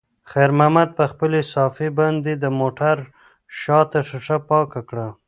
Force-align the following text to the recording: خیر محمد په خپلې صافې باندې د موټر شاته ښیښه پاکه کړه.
خیر 0.31 0.49
محمد 0.57 0.89
په 0.97 1.03
خپلې 1.11 1.39
صافې 1.53 1.89
باندې 1.99 2.31
د 2.37 2.45
موټر 2.59 2.97
شاته 3.59 3.99
ښیښه 4.07 4.37
پاکه 4.49 4.81
کړه. 4.89 5.07